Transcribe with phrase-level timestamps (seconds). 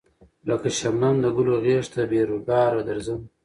[0.49, 3.19] لکه شبنم د گلو غېږ ته بې رویباره درځم